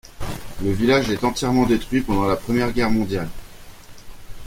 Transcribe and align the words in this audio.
Le 0.63 0.71
village 0.71 1.11
est 1.11 1.23
entièrement 1.23 1.67
détruit 1.67 2.01
pendant 2.01 2.25
la 2.25 2.35
Première 2.35 2.71
Guerre 2.71 2.89
mondiale. 2.89 3.29